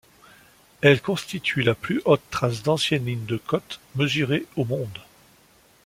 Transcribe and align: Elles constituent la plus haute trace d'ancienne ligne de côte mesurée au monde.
Elles 0.81 0.99
constituent 0.99 1.61
la 1.61 1.75
plus 1.75 2.01
haute 2.05 2.23
trace 2.31 2.63
d'ancienne 2.63 3.05
ligne 3.05 3.27
de 3.27 3.37
côte 3.37 3.79
mesurée 3.93 4.47
au 4.55 4.65
monde. 4.65 4.99